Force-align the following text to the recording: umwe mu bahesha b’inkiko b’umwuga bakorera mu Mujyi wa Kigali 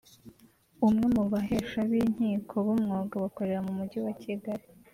umwe 0.87 1.05
mu 1.15 1.23
bahesha 1.31 1.79
b’inkiko 1.89 2.55
b’umwuga 2.65 3.15
bakorera 3.23 3.59
mu 3.65 3.71
Mujyi 3.77 3.99
wa 4.05 4.13
Kigali 4.21 4.65